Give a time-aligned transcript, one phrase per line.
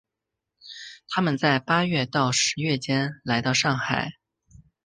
[1.09, 4.13] 他们在八月到十月间来到上海。